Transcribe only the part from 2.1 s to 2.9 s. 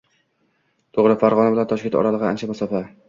ancha masofa